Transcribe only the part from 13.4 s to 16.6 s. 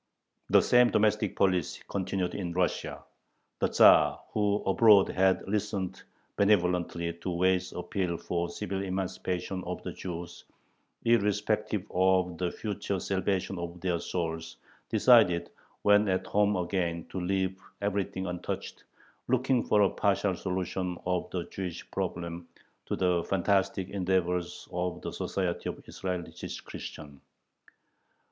of their souls, decided, when at home